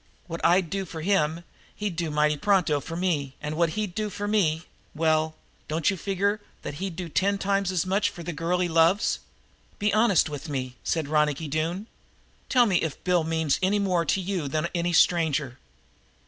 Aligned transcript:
What 0.25 0.43
I'd 0.43 0.71
do 0.71 0.83
for 0.85 1.01
him 1.01 1.43
he'd 1.75 1.95
do 1.95 2.09
mighty 2.09 2.35
pronto 2.35 2.79
for 2.79 2.95
me, 2.95 3.35
and 3.39 3.55
what 3.55 3.73
he'd 3.77 3.93
do 3.93 4.09
for 4.09 4.27
me 4.27 4.63
well, 4.95 5.35
don't 5.67 5.91
you 5.91 5.95
figure 5.95 6.41
that 6.63 6.73
he'd 6.81 6.95
do 6.95 7.07
ten 7.07 7.37
times 7.37 7.71
as 7.71 7.85
much 7.85 8.09
for 8.09 8.23
the 8.23 8.33
girl 8.33 8.57
he 8.57 8.67
loves? 8.67 9.19
Be 9.77 9.93
honest 9.93 10.27
with 10.27 10.49
me," 10.49 10.75
said 10.83 11.07
Ronicky 11.07 11.47
Doone. 11.47 11.85
"Tell 12.49 12.65
me 12.65 12.77
if 12.77 13.03
Bill 13.03 13.23
means 13.23 13.59
anymore 13.61 14.03
to 14.05 14.19
you 14.19 14.47
than 14.47 14.69
any 14.73 14.91
stranger?" 14.91 15.59